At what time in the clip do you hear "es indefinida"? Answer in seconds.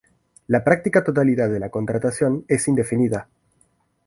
2.47-3.29